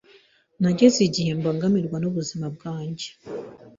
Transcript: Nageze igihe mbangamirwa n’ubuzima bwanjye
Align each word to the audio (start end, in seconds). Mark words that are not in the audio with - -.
Nageze 0.61 0.99
igihe 1.09 1.31
mbangamirwa 1.39 1.97
n’ubuzima 1.99 2.45
bwanjye 2.55 3.07